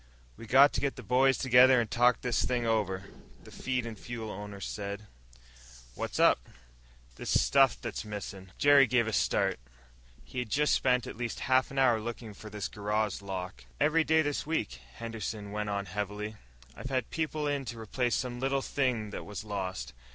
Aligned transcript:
"We 0.35 0.47
got 0.47 0.73
to 0.73 0.81
get 0.81 0.95
the 0.95 1.03
boys 1.03 1.37
together 1.37 1.79
and 1.79 1.91
talk 1.91 2.21
this 2.21 2.43
thing 2.43 2.65
over," 2.65 3.03
the 3.43 3.51
feed 3.51 3.85
and 3.85 3.95
fuel 3.95 4.31
owner 4.31 4.59
said. 4.59 5.05
"What's 5.93 6.19
up?" 6.19 6.49
"This 7.17 7.39
stuff 7.39 7.79
that's 7.79 8.03
missin'." 8.03 8.51
Jerry 8.57 8.87
gave 8.87 9.05
a 9.05 9.13
start. 9.13 9.59
He 10.25 10.39
had 10.39 10.49
just 10.49 10.73
spent 10.73 11.05
at 11.05 11.17
least 11.17 11.41
half 11.41 11.69
an 11.69 11.77
hour 11.77 12.01
looking 12.01 12.33
for 12.33 12.49
this 12.49 12.67
garage 12.67 13.21
lock. 13.21 13.65
"Every 13.79 14.03
day 14.03 14.21
of 14.21 14.25
this 14.25 14.43
week," 14.43 14.79
Henderson 14.95 15.51
went 15.51 15.69
on 15.69 15.85
heavily, 15.85 16.35
"I've 16.75 16.89
had 16.89 17.11
people 17.11 17.45
in 17.45 17.63
to 17.65 17.77
replace 17.79 18.15
some 18.15 18.39
little 18.39 18.63
thing 18.63 19.11
that 19.11 19.23
was 19.23 19.43
lost. 19.43 19.93